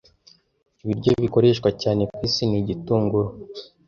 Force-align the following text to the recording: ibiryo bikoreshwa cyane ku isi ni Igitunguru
ibiryo 0.83 1.11
bikoreshwa 1.23 1.69
cyane 1.81 2.03
ku 2.13 2.19
isi 2.27 2.43
ni 2.49 2.57
Igitunguru 2.61 3.29